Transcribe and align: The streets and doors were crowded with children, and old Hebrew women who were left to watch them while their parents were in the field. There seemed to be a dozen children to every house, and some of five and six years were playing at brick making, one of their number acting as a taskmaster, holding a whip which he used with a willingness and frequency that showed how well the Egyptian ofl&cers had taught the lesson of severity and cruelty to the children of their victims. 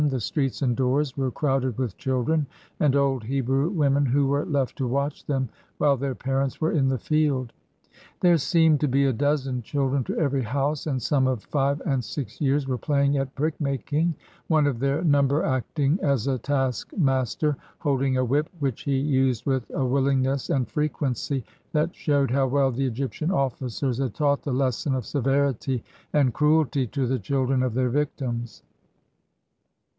The 0.09 0.19
streets 0.19 0.63
and 0.63 0.75
doors 0.75 1.15
were 1.15 1.29
crowded 1.29 1.77
with 1.77 1.95
children, 1.95 2.47
and 2.79 2.95
old 2.95 3.23
Hebrew 3.23 3.69
women 3.69 4.03
who 4.07 4.25
were 4.25 4.45
left 4.45 4.75
to 4.79 4.87
watch 4.87 5.23
them 5.27 5.47
while 5.77 5.95
their 5.95 6.15
parents 6.15 6.59
were 6.59 6.71
in 6.71 6.89
the 6.89 6.97
field. 6.97 7.53
There 8.19 8.39
seemed 8.39 8.79
to 8.79 8.87
be 8.87 9.05
a 9.05 9.13
dozen 9.13 9.61
children 9.61 10.03
to 10.05 10.17
every 10.17 10.41
house, 10.41 10.87
and 10.87 10.99
some 10.99 11.27
of 11.27 11.43
five 11.43 11.83
and 11.85 12.03
six 12.03 12.41
years 12.41 12.67
were 12.67 12.79
playing 12.79 13.15
at 13.17 13.35
brick 13.35 13.61
making, 13.61 14.15
one 14.47 14.65
of 14.65 14.79
their 14.79 15.03
number 15.03 15.43
acting 15.43 15.99
as 16.01 16.25
a 16.25 16.39
taskmaster, 16.39 17.55
holding 17.77 18.17
a 18.17 18.25
whip 18.25 18.49
which 18.57 18.81
he 18.81 18.97
used 18.97 19.45
with 19.45 19.69
a 19.69 19.85
willingness 19.85 20.49
and 20.49 20.67
frequency 20.67 21.45
that 21.73 21.95
showed 21.95 22.31
how 22.31 22.47
well 22.47 22.71
the 22.71 22.87
Egyptian 22.87 23.29
ofl&cers 23.29 24.01
had 24.01 24.15
taught 24.15 24.41
the 24.41 24.51
lesson 24.51 24.95
of 24.95 25.05
severity 25.05 25.83
and 26.11 26.33
cruelty 26.33 26.87
to 26.87 27.05
the 27.05 27.19
children 27.19 27.61
of 27.61 27.75
their 27.75 27.89
victims. 27.91 28.63